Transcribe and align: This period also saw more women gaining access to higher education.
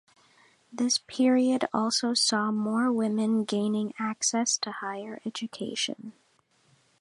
This 0.73 0.97
period 0.97 1.65
also 1.71 2.15
saw 2.15 2.51
more 2.51 2.91
women 2.91 3.43
gaining 3.43 3.93
access 3.99 4.57
to 4.57 4.71
higher 4.71 5.21
education. 5.27 6.13